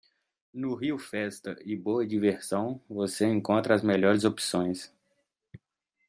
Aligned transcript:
No 0.51 0.73
RioFesta 0.75 1.55
e 1.63 1.75
Boa 1.75 2.07
Diversão 2.07 2.81
você 2.89 3.27
encontra 3.27 3.75
as 3.75 3.83
melhores 3.83 4.23
opções. 4.23 4.91